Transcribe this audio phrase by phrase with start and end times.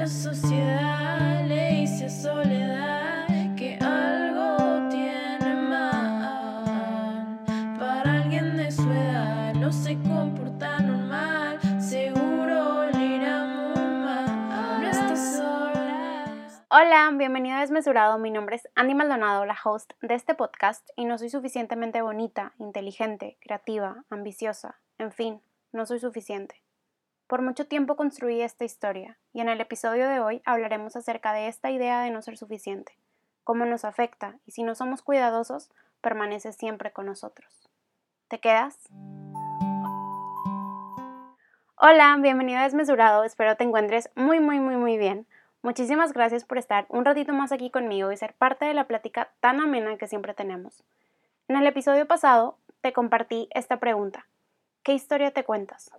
[0.00, 7.44] La sociedad le dice a soledad que algo tiene mal.
[7.78, 11.60] Para alguien de su edad no se comporta normal.
[11.78, 14.80] Seguro le irá muy mal.
[14.80, 16.24] No está sola.
[16.70, 18.18] Hola, bienvenido a Desmesurado.
[18.18, 22.54] Mi nombre es Andy Maldonado, la host de este podcast, y no soy suficientemente bonita,
[22.56, 25.42] inteligente, creativa, ambiciosa, en fin,
[25.72, 26.62] no soy suficiente.
[27.30, 31.46] Por mucho tiempo construí esta historia, y en el episodio de hoy hablaremos acerca de
[31.46, 32.92] esta idea de no ser suficiente,
[33.44, 35.70] cómo nos afecta y si no somos cuidadosos,
[36.00, 37.70] permanece siempre con nosotros.
[38.26, 38.76] ¿Te quedas?
[41.76, 45.24] Hola, bienvenido a Desmesurado, espero te encuentres muy muy muy muy bien.
[45.62, 49.30] Muchísimas gracias por estar un ratito más aquí conmigo y ser parte de la plática
[49.38, 50.82] tan amena que siempre tenemos.
[51.46, 54.26] En el episodio pasado te compartí esta pregunta.
[54.82, 55.92] ¿Qué historia te cuentas?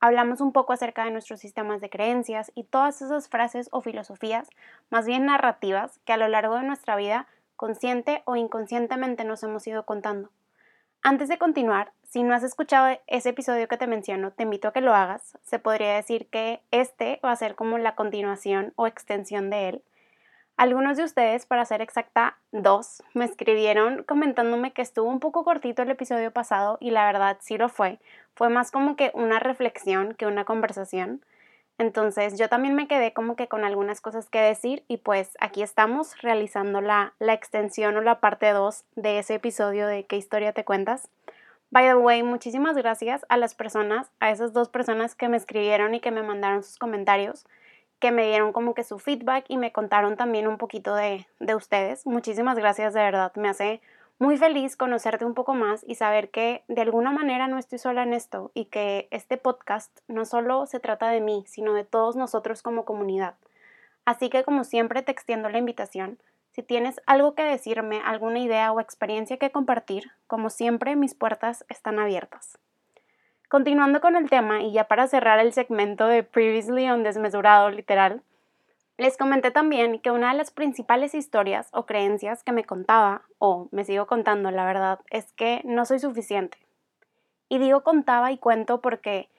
[0.00, 4.48] Hablamos un poco acerca de nuestros sistemas de creencias y todas esas frases o filosofías,
[4.90, 9.66] más bien narrativas, que a lo largo de nuestra vida, consciente o inconscientemente nos hemos
[9.66, 10.30] ido contando.
[11.02, 14.72] Antes de continuar, si no has escuchado ese episodio que te menciono, te invito a
[14.72, 15.36] que lo hagas.
[15.42, 19.82] Se podría decir que este va a ser como la continuación o extensión de él.
[20.58, 25.82] Algunos de ustedes, para ser exacta, dos, me escribieron comentándome que estuvo un poco cortito
[25.82, 28.00] el episodio pasado y la verdad sí lo fue.
[28.34, 31.24] Fue más como que una reflexión que una conversación.
[31.78, 35.62] Entonces yo también me quedé como que con algunas cosas que decir y pues aquí
[35.62, 40.64] estamos realizando la, extensión o la parte 2 de ese episodio de ¿Qué historia te
[40.64, 41.08] cuentas?
[41.70, 45.94] By the way, muchísimas gracias a las personas, a esas dos personas que me escribieron
[45.94, 47.46] y que me mandaron sus comentarios
[47.98, 51.54] que me dieron como que su feedback y me contaron también un poquito de, de
[51.54, 52.06] ustedes.
[52.06, 53.32] Muchísimas gracias, de verdad.
[53.36, 53.80] Me hace
[54.18, 58.02] muy feliz conocerte un poco más y saber que de alguna manera no estoy sola
[58.02, 62.16] en esto y que este podcast no solo se trata de mí, sino de todos
[62.16, 63.34] nosotros como comunidad.
[64.04, 66.18] Así que como siempre te extiendo la invitación.
[66.50, 71.64] Si tienes algo que decirme, alguna idea o experiencia que compartir, como siempre mis puertas
[71.68, 72.58] están abiertas.
[73.48, 78.22] Continuando con el tema y ya para cerrar el segmento de Previously on Desmesurado literal,
[78.98, 83.68] les comenté también que una de las principales historias o creencias que me contaba, o
[83.70, 86.58] me sigo contando la verdad, es que no soy suficiente.
[87.48, 89.30] Y digo contaba y cuento porque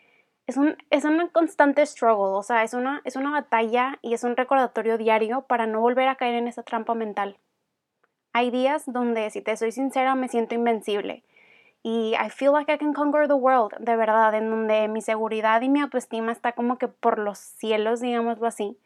[0.48, 4.24] es un, es una constante struggle, o sea, es una, es una batalla y es
[4.24, 7.38] un recordatorio diario para no volver a caer en esa trampa mental.
[8.34, 11.24] Hay días donde, si te soy sincera, me siento invencible
[11.84, 15.62] y I feel like I can conquer the world, de verdad, en donde mi seguridad
[15.62, 18.78] y mi autoestima está como que por los cielos, digámoslo así,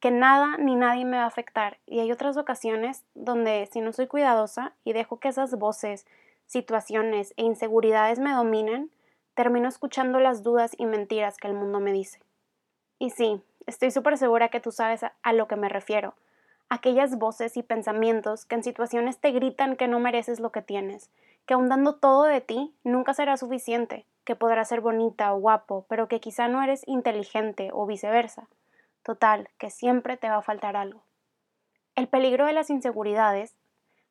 [0.00, 1.78] que nada ni nadie me va a afectar.
[1.86, 6.06] Y hay otras ocasiones donde si no soy cuidadosa y dejo que esas voces,
[6.46, 8.90] situaciones e inseguridades me dominen,
[9.34, 12.20] termino escuchando las dudas y mentiras que el mundo me dice.
[12.98, 16.14] Y sí, estoy súper segura que tú sabes a lo que me refiero.
[16.74, 21.10] Aquellas voces y pensamientos que en situaciones te gritan que no mereces lo que tienes,
[21.44, 25.84] que aun dando todo de ti, nunca será suficiente, que podrás ser bonita o guapo,
[25.90, 28.48] pero que quizá no eres inteligente o viceversa.
[29.02, 31.02] Total, que siempre te va a faltar algo.
[31.94, 33.54] El peligro de las inseguridades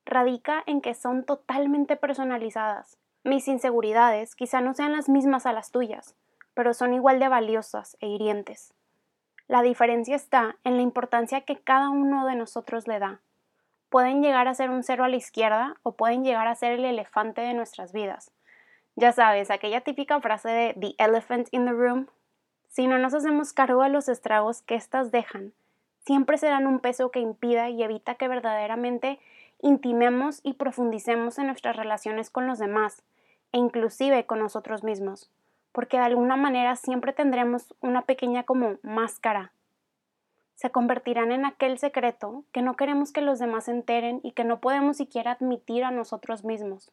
[0.06, 3.00] radica en que son totalmente personalizadas.
[3.24, 6.16] Mis inseguridades quizá no sean las mismas a las tuyas,
[6.54, 8.76] pero son igual de valiosas e hirientes.
[9.52, 13.20] La diferencia está en la importancia que cada uno de nosotros le da
[13.90, 16.86] pueden llegar a ser un cero a la izquierda o pueden llegar a ser el
[16.86, 18.32] elefante de nuestras vidas.
[18.96, 22.08] Ya sabes, aquella típica frase de The elephant in the room.
[22.70, 25.52] Si no nos hacemos cargo de los estragos que éstas dejan,
[26.06, 29.20] siempre serán un peso que impida y evita que verdaderamente
[29.62, 33.04] intimemos y profundicemos en nuestras relaciones con los demás
[33.52, 35.30] e inclusive con nosotros mismos,
[35.72, 39.52] porque de alguna manera siempre tendremos una pequeña como máscara
[40.62, 44.44] se convertirán en aquel secreto que no queremos que los demás se enteren y que
[44.44, 46.92] no podemos siquiera admitir a nosotros mismos.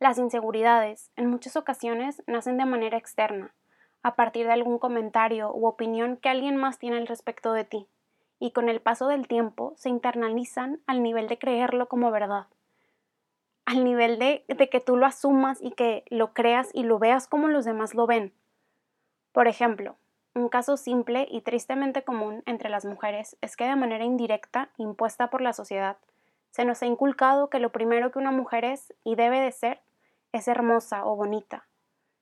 [0.00, 3.54] Las inseguridades, en muchas ocasiones, nacen de manera externa,
[4.02, 7.86] a partir de algún comentario u opinión que alguien más tiene al respecto de ti,
[8.40, 12.46] y con el paso del tiempo se internalizan al nivel de creerlo como verdad,
[13.68, 17.28] al nivel de, de que tú lo asumas y que lo creas y lo veas
[17.28, 18.32] como los demás lo ven.
[19.32, 19.96] Por ejemplo,
[20.34, 25.28] un caso simple y tristemente común entre las mujeres es que de manera indirecta, impuesta
[25.28, 25.98] por la sociedad,
[26.50, 29.82] se nos ha inculcado que lo primero que una mujer es y debe de ser
[30.32, 31.66] es hermosa o bonita.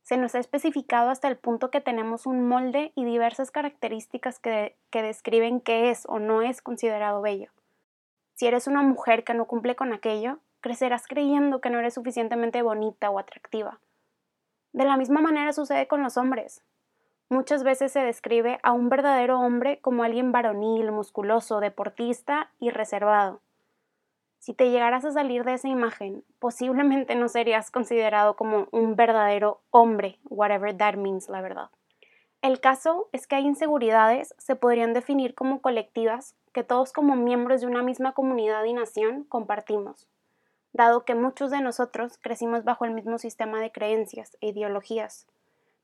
[0.03, 4.77] Se nos ha especificado hasta el punto que tenemos un molde y diversas características que,
[4.91, 7.53] que describen qué es o no es considerado bello.
[8.35, 12.63] Si eres una mujer que no cumple con aquello, crecerás creyendo que no eres suficientemente
[12.63, 13.81] bonita o atractiva.
[14.73, 16.63] De la misma manera sucede con los hombres.
[17.29, 23.41] Muchas veces se describe a un verdadero hombre como alguien varonil, musculoso, deportista y reservado.
[24.39, 29.61] Si te llegaras a salir de esa imagen, posiblemente no serías considerado como un verdadero
[29.71, 31.71] hombre, whatever that means, la verdad.
[32.43, 37.61] El caso es que hay inseguridades, se podrían definir como colectivas, que todos como miembros
[37.61, 40.07] de una misma comunidad y nación compartimos,
[40.77, 45.27] dado que muchos de nosotros crecimos bajo el mismo sistema de creencias e ideologías.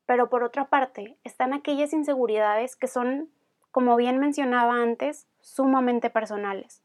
[0.05, 3.29] Pero por otra parte, están aquellas inseguridades que son,
[3.71, 6.81] como bien mencionaba antes, sumamente personales,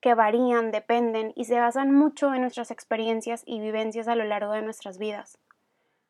[0.00, 4.52] que varían, dependen y se basan mucho en nuestras experiencias y vivencias a lo largo
[4.52, 5.38] de nuestras vidas.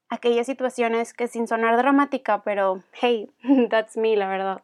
[0.08, 3.30] Aquellas situaciones que sin sonar dramática, pero hey,
[3.68, 4.62] that's me, la verdad,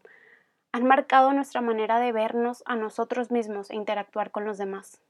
[0.72, 5.02] han marcado nuestra manera de vernos a nosotros mismos e interactuar con los demás.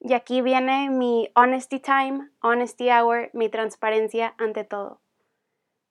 [0.00, 5.00] Y aquí viene mi honesty time, honesty hour, mi transparencia ante todo.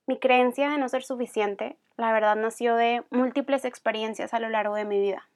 [0.07, 4.75] Mi creencia de no ser suficiente, la verdad, nació de múltiples experiencias a lo largo
[4.75, 5.27] de mi vida.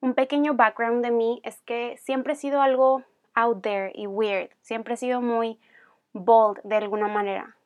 [0.00, 3.02] Un pequeño background de mí es que siempre he sido algo
[3.34, 5.58] out there y weird, siempre he sido muy
[6.12, 7.56] bold de alguna manera.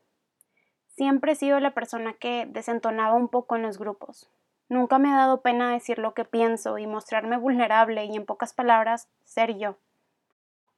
[0.89, 4.31] Siempre he sido la persona que desentonaba un poco en los grupos.
[4.69, 8.55] Nunca me ha dado pena decir lo que pienso y mostrarme vulnerable y en pocas
[8.55, 9.77] palabras ser yo.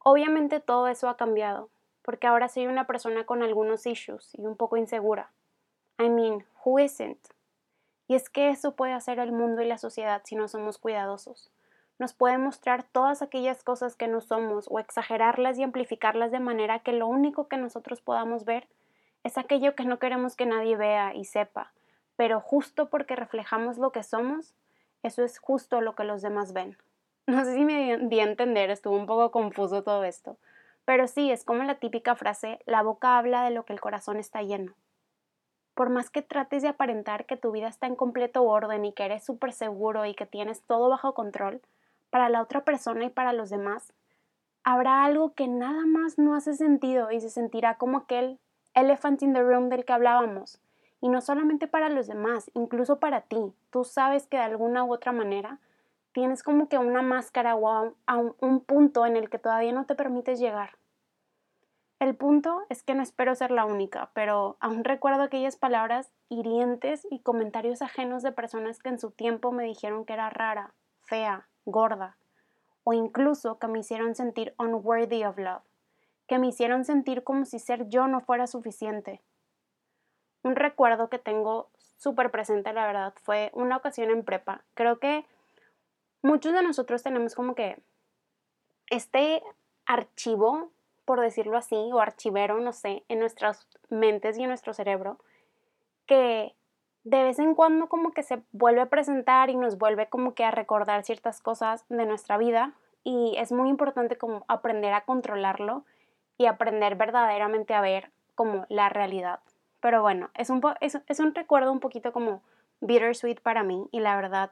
[0.07, 1.71] Obviamente todo eso ha cambiado,
[2.03, 5.31] porque ahora soy una persona con algunos issues y un poco insegura.
[5.97, 7.17] I mean, who isn't?
[8.07, 11.49] Y es que eso puede hacer el mundo y la sociedad si no somos cuidadosos.
[11.97, 16.83] Nos puede mostrar todas aquellas cosas que no somos o exagerarlas y amplificarlas de manera
[16.83, 18.67] que lo único que nosotros podamos ver
[19.23, 21.73] es aquello que no queremos que nadie vea y sepa.
[22.15, 24.53] Pero justo porque reflejamos lo que somos,
[25.01, 26.77] eso es justo lo que los demás ven.
[27.27, 30.37] No sé si me di a entender, estuvo un poco confuso todo esto.
[30.85, 34.17] Pero sí, es como la típica frase, la boca habla de lo que el corazón
[34.17, 34.75] está lleno.
[35.73, 39.05] Por más que trates de aparentar que tu vida está en completo orden y que
[39.05, 41.61] eres súper seguro y que tienes todo bajo control,
[42.11, 43.91] para la otra persona y para los demás,
[44.63, 48.39] habrá algo que nada más no hace sentido y se sentirá como aquel
[48.75, 50.61] elephant in the room del que hablábamos.
[51.01, 53.51] Y no solamente para los demás, incluso para ti.
[53.71, 55.59] Tú sabes que de alguna u otra manera
[56.15, 59.85] tienes como que una máscara o a un, un punto en el que todavía no
[59.85, 60.77] te permites llegar.
[61.99, 67.05] El punto es que no espero ser la única, pero aún recuerdo aquellas palabras hirientes
[67.11, 70.73] y comentarios ajenos de personas que en su tiempo me dijeron que era rara,
[71.03, 72.15] fea, gorda,
[72.85, 75.63] o incluso que me hicieron sentir unworthy of love,
[76.27, 79.21] que me hicieron sentir como si ser yo no fuera suficiente.
[80.43, 84.63] Un recuerdo que tengo súper presente, la verdad, fue una ocasión en prepa.
[84.75, 85.25] Creo que
[86.25, 87.77] muchos de nosotros tenemos como que
[88.89, 89.43] este
[89.85, 90.71] archivo,
[91.05, 95.19] por decirlo así, o archivero, no sé, en nuestras mentes y en nuestro cerebro,
[96.07, 96.55] que
[97.03, 100.43] de vez en cuando como que se vuelve a presentar y nos vuelve como que
[100.43, 102.73] a recordar ciertas cosas de nuestra vida
[103.03, 105.85] y es muy importante como aprender a controlarlo
[106.39, 109.41] y aprender verdaderamente a ver como la realidad.
[109.79, 112.41] Pero bueno, es un, es, es un recuerdo un poquito como
[112.81, 114.51] bittersweet para mí y la verdad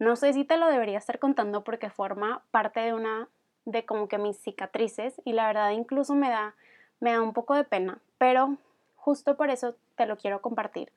[0.00, 3.28] no sé si te lo debería estar contando porque forma parte de una
[3.66, 6.54] de como que mis cicatrices y la verdad incluso me da
[7.00, 8.56] me da un poco de pena, pero
[8.96, 10.90] justo por eso te lo quiero compartir,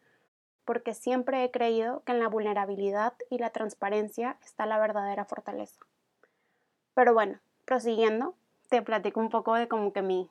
[0.65, 5.79] porque siempre he creído que en la vulnerabilidad y la transparencia está la verdadera fortaleza.
[6.93, 8.35] Pero bueno, prosiguiendo,
[8.69, 10.29] te platico un poco de como que mi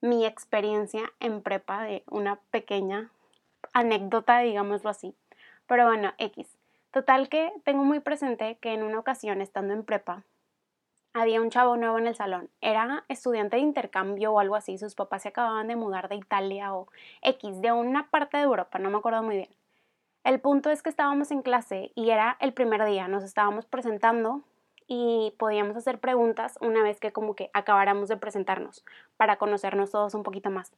[0.00, 3.10] mi experiencia en prepa de una pequeña
[3.72, 5.14] anécdota, digámoslo así.
[5.66, 6.59] Pero bueno, X.
[6.90, 10.24] Total que tengo muy presente que en una ocasión, estando en prepa,
[11.12, 12.50] había un chavo nuevo en el salón.
[12.60, 14.76] Era estudiante de intercambio o algo así.
[14.76, 16.88] Sus papás se acababan de mudar de Italia o
[17.22, 19.50] X, de una parte de Europa, no me acuerdo muy bien.
[20.24, 24.42] El punto es que estábamos en clase y era el primer día, nos estábamos presentando
[24.86, 28.84] y podíamos hacer preguntas una vez que como que acabáramos de presentarnos
[29.16, 30.72] para conocernos todos un poquito más.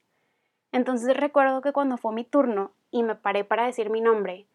[0.71, 4.47] Entonces recuerdo que cuando fue mi turno y me paré para decir mi nombre,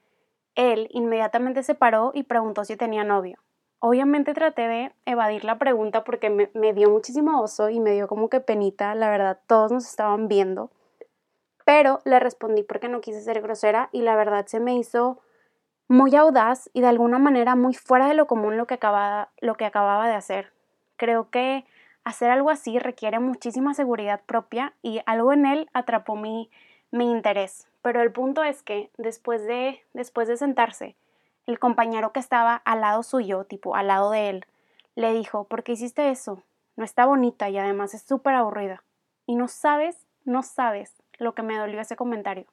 [0.58, 3.38] él inmediatamente se paró y preguntó si tenía novio.
[3.80, 8.28] Obviamente traté de evadir la pregunta porque me, dio muchísimo oso y me dio como
[8.28, 10.72] que penita, la verdad, todos nos estaban viendo.
[11.64, 15.22] Pero le respondí porque no quise ser grosera y la verdad se me hizo
[15.88, 19.56] muy audaz y de alguna manera muy fuera de lo común lo que acababa, lo
[19.56, 20.52] que acababa de hacer.
[20.96, 21.66] Creo que
[22.04, 26.50] hacer algo así requiere muchísima seguridad propia y algo en él atrapó mi,
[26.92, 27.68] mi interés.
[27.82, 30.96] Pero el punto es que después de, después de sentarse,
[31.46, 34.46] el compañero que estaba al lado suyo, tipo al lado de él,
[34.96, 36.44] le dijo, ¿por qué hiciste eso?
[36.76, 38.84] No está bonita y además es súper aburrida.
[39.26, 42.48] Y no sabes, no sabes lo que me dolió ese comentario.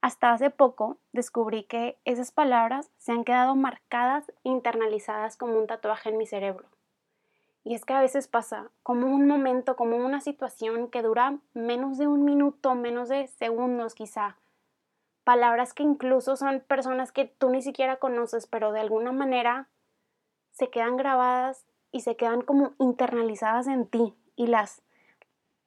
[0.00, 6.10] Hasta hace poco descubrí que esas palabras se han quedado marcadas, internalizadas como un tatuaje
[6.10, 6.68] en mi cerebro.
[7.64, 11.96] Y es que a veces pasa como un momento, como una situación que dura menos
[11.96, 14.36] de un minuto, menos de segundos quizá.
[15.24, 19.68] Palabras que incluso son personas que tú ni siquiera conoces, pero de alguna manera
[20.52, 24.82] se quedan grabadas y se quedan como internalizadas en ti y las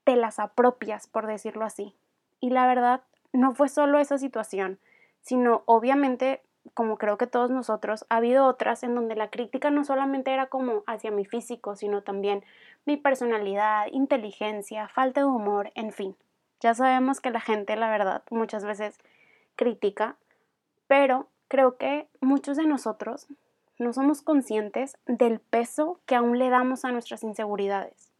[0.03, 1.93] te las apropias, por decirlo así.
[2.39, 3.01] Y la verdad,
[3.33, 4.79] no fue solo esa situación,
[5.19, 6.41] sino obviamente
[6.73, 10.47] como creo que todos nosotros, ha habido otras en donde la crítica no solamente era
[10.47, 12.43] como hacia mi físico, sino también
[12.85, 16.15] mi personalidad, inteligencia, falta de humor, en fin.
[16.59, 18.97] Ya sabemos que la gente, la verdad, muchas veces
[19.55, 20.17] critica,
[20.87, 23.27] pero creo que muchos de nosotros
[23.77, 28.11] no somos conscientes del peso que aún le damos a nuestras inseguridades.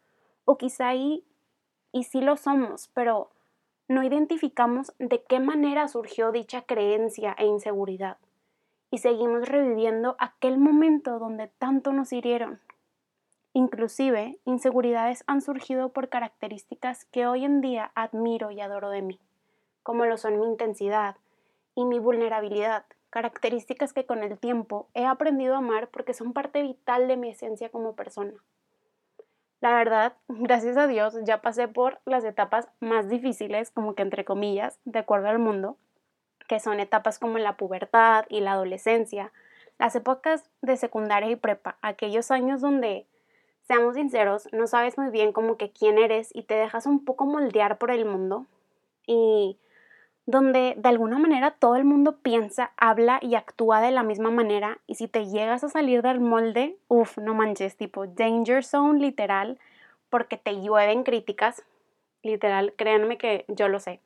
[0.46, 1.24] O quizá ahí,
[1.92, 3.32] y sí lo somos, pero
[3.88, 8.18] no identificamos de qué manera surgió dicha creencia e inseguridad
[8.92, 12.60] y seguimos reviviendo aquel momento donde tanto nos hirieron.
[13.54, 19.20] Inclusive, inseguridades han surgido por características que hoy en día admiro y adoro de mí,
[19.84, 21.16] como lo son mi intensidad
[21.76, 26.62] y mi vulnerabilidad, características que con el tiempo he aprendido a amar porque son parte
[26.62, 28.34] vital de mi esencia como persona.
[29.60, 34.26] La verdad, gracias a Dios, ya pasé por las etapas más difíciles, como que entre
[34.26, 35.78] comillas, de acuerdo al mundo,
[36.48, 39.32] que son etapas como la pubertad y la adolescencia,
[39.78, 43.06] las épocas de secundaria y prepa, aquellos años donde,
[43.68, 47.26] seamos sinceros, no sabes muy bien como que quién eres y te dejas un poco
[47.26, 48.46] moldear por el mundo
[49.06, 49.58] y
[50.26, 54.80] donde de alguna manera todo el mundo piensa, habla y actúa de la misma manera
[54.86, 59.58] y si te llegas a salir del molde, uff, no manches, tipo danger zone literal,
[60.10, 61.64] porque te llueven críticas,
[62.24, 64.02] literal, créanme que yo lo sé.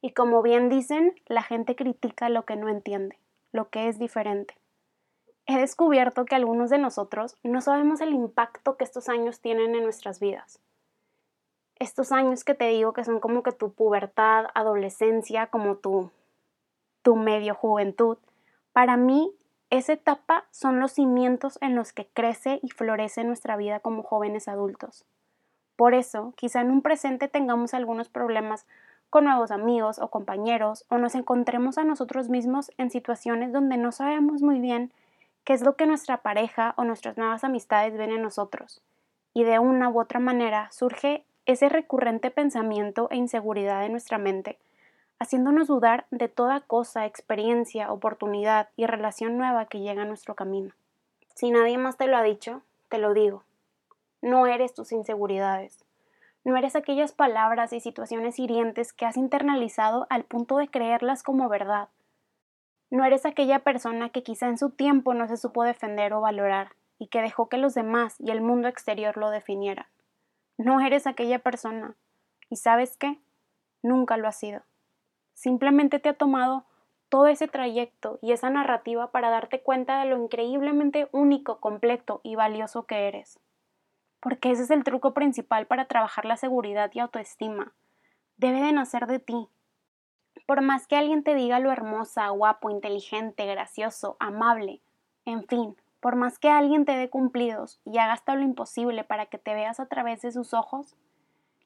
[0.00, 3.18] Y como bien dicen, la gente critica lo que no entiende,
[3.52, 4.54] lo que es diferente.
[5.46, 9.82] He descubierto que algunos de nosotros no sabemos el impacto que estos años tienen en
[9.82, 10.60] nuestras vidas.
[11.78, 16.10] Estos años que te digo que son como que tu pubertad, adolescencia, como tu,
[17.02, 18.18] tu medio juventud,
[18.72, 19.34] para mí
[19.70, 24.48] esa etapa son los cimientos en los que crece y florece nuestra vida como jóvenes
[24.48, 25.04] adultos.
[25.76, 28.66] Por eso, quizá en un presente tengamos algunos problemas
[29.10, 33.92] con nuevos amigos o compañeros o nos encontremos a nosotros mismos en situaciones donde no
[33.92, 34.92] sabemos muy bien
[35.44, 38.82] qué es lo que nuestra pareja o nuestras nuevas amistades ven en nosotros.
[39.34, 44.58] Y de una u otra manera surge ese recurrente pensamiento e inseguridad en nuestra mente,
[45.18, 50.72] haciéndonos dudar de toda cosa, experiencia, oportunidad y relación nueva que llega a nuestro camino.
[51.34, 53.42] Si nadie más te lo ha dicho, te lo digo.
[54.22, 55.84] No eres tus inseguridades.
[56.42, 61.48] No eres aquellas palabras y situaciones hirientes que has internalizado al punto de creerlas como
[61.50, 61.90] verdad.
[62.90, 66.72] No eres aquella persona que quizá en su tiempo no se supo defender o valorar
[66.98, 69.86] y que dejó que los demás y el mundo exterior lo definieran.
[70.56, 71.94] No eres aquella persona.
[72.48, 73.18] ¿Y sabes qué?
[73.82, 74.62] Nunca lo has sido.
[75.34, 76.64] Simplemente te ha tomado
[77.10, 82.34] todo ese trayecto y esa narrativa para darte cuenta de lo increíblemente único, completo y
[82.34, 83.40] valioso que eres
[84.20, 87.72] porque ese es el truco principal para trabajar la seguridad y autoestima.
[88.36, 89.48] Debe de nacer de ti.
[90.46, 94.80] Por más que alguien te diga lo hermosa, guapo, inteligente, gracioso, amable,
[95.24, 99.26] en fin, por más que alguien te dé cumplidos y haga hasta lo imposible para
[99.26, 100.96] que te veas a través de sus ojos,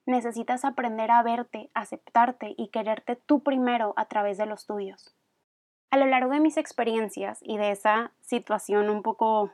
[0.07, 5.15] necesitas aprender a verte, aceptarte y quererte tú primero a través de los tuyos.
[5.91, 9.53] A lo largo de mis experiencias y de esa situación un poco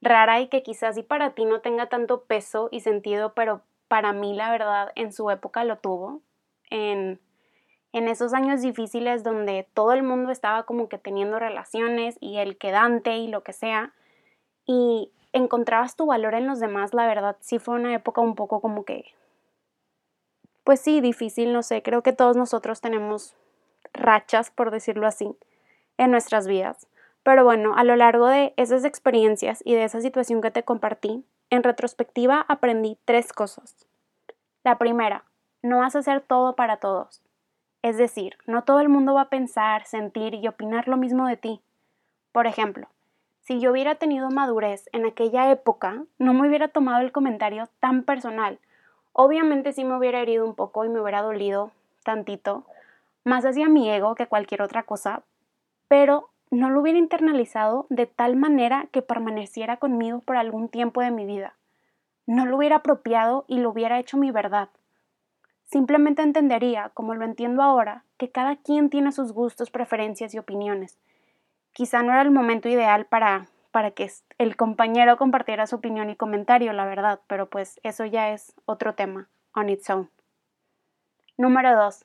[0.00, 4.12] rara y que quizás y para ti no tenga tanto peso y sentido, pero para
[4.12, 6.20] mí la verdad en su época lo tuvo.
[6.70, 7.20] En,
[7.92, 12.56] en esos años difíciles donde todo el mundo estaba como que teniendo relaciones y el
[12.56, 13.92] quedante y lo que sea,
[14.64, 18.60] y encontrabas tu valor en los demás, la verdad sí fue una época un poco
[18.60, 19.04] como que,
[20.64, 23.34] pues sí, difícil, no sé, creo que todos nosotros tenemos
[23.92, 25.36] rachas, por decirlo así,
[25.98, 26.86] en nuestras vidas.
[27.22, 31.24] Pero bueno, a lo largo de esas experiencias y de esa situación que te compartí,
[31.50, 33.86] en retrospectiva aprendí tres cosas.
[34.64, 35.24] La primera,
[35.62, 37.22] no vas a hacer todo para todos.
[37.82, 41.36] Es decir, no todo el mundo va a pensar, sentir y opinar lo mismo de
[41.36, 41.60] ti.
[42.32, 42.88] Por ejemplo,
[43.40, 48.04] si yo hubiera tenido madurez en aquella época, no me hubiera tomado el comentario tan
[48.04, 48.58] personal.
[49.12, 51.72] Obviamente sí me hubiera herido un poco y me hubiera dolido
[52.04, 52.64] tantito,
[53.24, 55.22] más hacia mi ego que cualquier otra cosa,
[55.88, 61.12] pero no lo hubiera internalizado de tal manera que permaneciera conmigo por algún tiempo de
[61.12, 61.54] mi vida.
[62.26, 64.68] No lo hubiera apropiado y lo hubiera hecho mi verdad.
[65.64, 70.98] Simplemente entendería, como lo entiendo ahora, que cada quien tiene sus gustos, preferencias y opiniones.
[71.72, 76.16] Quizá no era el momento ideal para, para que el compañero compartiera su opinión y
[76.16, 80.10] comentario, la verdad, pero pues eso ya es otro tema, on its own.
[81.38, 82.04] Número 2.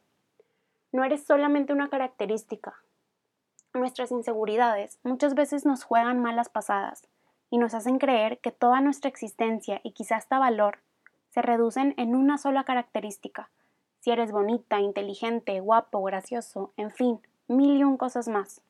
[0.91, 2.75] No eres solamente una característica.
[3.75, 7.09] Nuestras inseguridades muchas veces nos juegan malas pasadas
[7.49, 10.79] y nos hacen creer que toda nuestra existencia y quizá hasta valor
[11.31, 13.49] se reducen en una sola característica.
[13.99, 18.61] Si eres bonita, inteligente, guapo, gracioso, en fin, mil y un cosas más.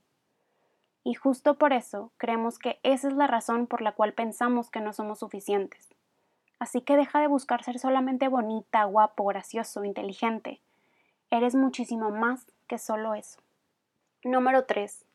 [1.04, 4.82] Y justo por eso creemos que esa es la razón por la cual pensamos que
[4.82, 5.94] no somos suficientes.
[6.58, 10.62] Así que deja de buscar ser solamente bonita, guapo, gracioso, inteligente.
[11.30, 13.45] Eres muchísimo más que solo eso.
[14.26, 15.06] Número 3.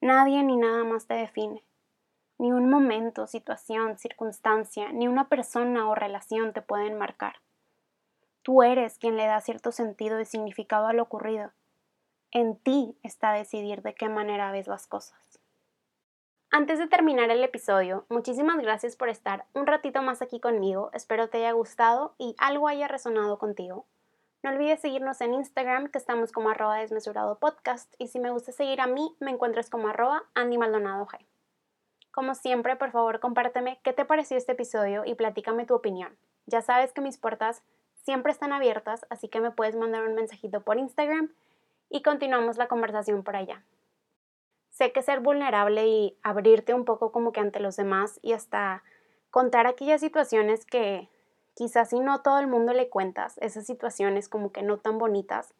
[0.00, 1.64] Nadie ni nada más te define.
[2.38, 7.40] Ni un momento, situación, circunstancia, ni una persona o relación te pueden marcar.
[8.42, 11.50] Tú eres quien le da cierto sentido y significado a lo ocurrido.
[12.30, 15.40] En ti está decidir de qué manera ves las cosas.
[16.52, 20.90] Antes de terminar el episodio, muchísimas gracias por estar un ratito más aquí conmigo.
[20.92, 23.88] Espero te haya gustado y algo haya resonado contigo.
[24.42, 28.52] No olvides seguirnos en Instagram, que estamos como arroba desmesurado podcast, y si me gusta
[28.52, 31.06] seguir a mí, me encuentras como arroba Andy Maldonado
[32.12, 36.14] como siempre, por favor, compárteme qué te pareció este episodio y platícame tu opinión.
[36.44, 37.62] Ya sabes que mis puertas
[37.94, 41.32] siempre están abiertas, así que me puedes mandar un mensajito por Instagram
[41.88, 43.64] y continuamos la conversación por allá.
[44.68, 48.82] Sé que ser vulnerable y abrirte un poco como que ante los demás y hasta
[49.30, 51.08] contar aquellas situaciones que
[51.54, 55.54] quizás si no todo el mundo le cuentas, esas situaciones como que no tan bonitas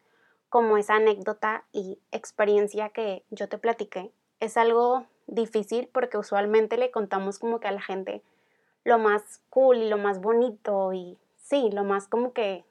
[0.49, 6.91] como esa anécdota y experiencia que yo te platiqué, es algo difícil porque usualmente le
[6.91, 8.21] contamos como que a la gente
[8.83, 12.65] lo más cool y lo más bonito y sí, lo más como que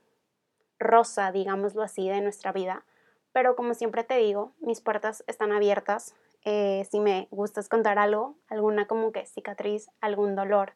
[0.79, 2.85] rosa, digámoslo así, de nuestra vida.
[3.33, 6.15] Pero como siempre te digo, mis puertas están abiertas.
[6.45, 10.75] Eh, si me gustas contar algo, alguna como que cicatriz, algún dolor,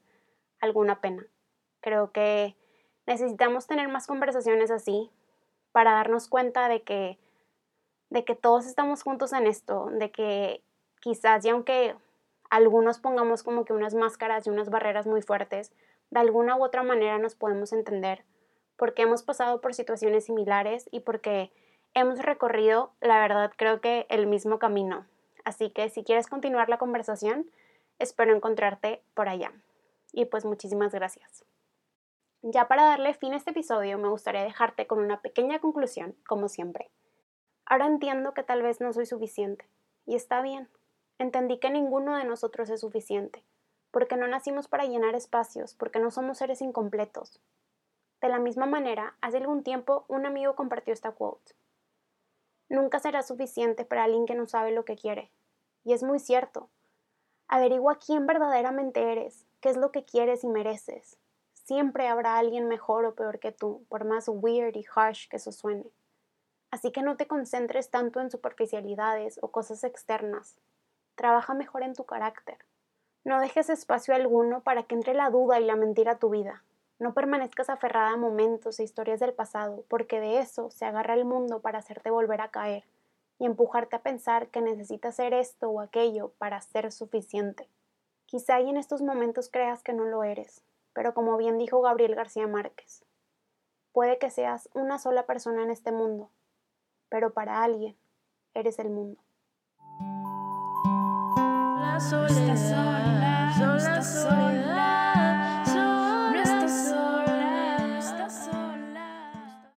[0.60, 1.26] alguna pena.
[1.86, 2.56] Creo que
[3.06, 5.08] necesitamos tener más conversaciones así
[5.70, 7.16] para darnos cuenta de que,
[8.10, 10.64] de que todos estamos juntos en esto, de que
[11.00, 11.94] quizás y aunque
[12.50, 15.70] algunos pongamos como que unas máscaras y unas barreras muy fuertes,
[16.10, 18.24] de alguna u otra manera nos podemos entender
[18.76, 21.52] porque hemos pasado por situaciones similares y porque
[21.94, 25.06] hemos recorrido, la verdad, creo que el mismo camino.
[25.44, 27.48] Así que si quieres continuar la conversación,
[28.00, 29.52] espero encontrarte por allá.
[30.12, 31.44] Y pues muchísimas gracias.
[32.42, 36.48] Ya para darle fin a este episodio, me gustaría dejarte con una pequeña conclusión, como
[36.48, 36.90] siempre.
[37.64, 39.68] Ahora entiendo que tal vez no soy suficiente,
[40.04, 40.68] y está bien
[41.18, 43.44] entendí que ninguno de nosotros es suficiente,
[43.90, 47.40] porque no nacimos para llenar espacios, porque no somos seres incompletos.
[48.20, 51.54] De la misma manera, hace algún tiempo un amigo compartió esta quote.
[52.68, 55.30] Nunca será suficiente para alguien que no sabe lo que quiere.
[55.84, 56.68] Y es muy cierto.
[57.46, 61.18] Averigua quién verdaderamente eres, qué es lo que quieres y mereces.
[61.66, 65.52] Siempre habrá alguien mejor o peor que tú, por más weird y harsh que eso
[65.52, 65.84] suene.
[66.70, 70.56] Así que no te concentres tanto en superficialidades o cosas externas,
[71.16, 72.58] Trabaja mejor en tu carácter.
[73.24, 76.62] No dejes espacio alguno para que entre la duda y la mentira a tu vida.
[76.98, 81.24] No permanezcas aferrada a momentos e historias del pasado, porque de eso se agarra el
[81.24, 82.84] mundo para hacerte volver a caer
[83.38, 87.66] y empujarte a pensar que necesitas ser esto o aquello para ser suficiente.
[88.26, 90.62] Quizá y en estos momentos creas que no lo eres,
[90.96, 93.04] pero como bien dijo Gabriel García Márquez,
[93.92, 96.30] puede que seas una sola persona en este mundo,
[97.10, 97.98] pero para alguien
[98.54, 99.22] eres el mundo
[103.58, 104.75] sola soledad.